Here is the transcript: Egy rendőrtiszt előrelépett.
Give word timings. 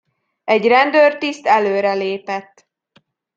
Egy 0.43 0.67
rendőrtiszt 0.67 1.45
előrelépett. 1.47 2.67